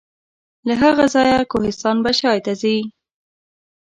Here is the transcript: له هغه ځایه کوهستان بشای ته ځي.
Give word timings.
له 0.67 0.73
هغه 0.83 1.05
ځایه 1.13 1.39
کوهستان 1.51 1.97
بشای 2.05 2.39
ته 2.45 2.51
ځي. 2.61 2.77